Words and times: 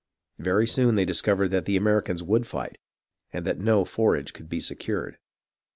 Very 0.39 0.65
soon 0.65 0.95
they 0.95 1.05
discovered 1.05 1.49
that 1.49 1.65
the 1.65 1.77
Americans 1.77 2.23
would 2.23 2.47
fight, 2.47 2.79
and 3.31 3.45
that 3.45 3.59
no 3.59 3.85
forage 3.85 4.33
could 4.33 4.49
be 4.49 4.59
secured. 4.59 5.19